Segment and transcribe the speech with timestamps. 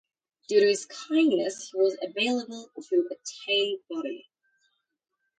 [0.49, 2.41] Due to his kindness, he was able
[2.81, 4.27] to attain bodhi.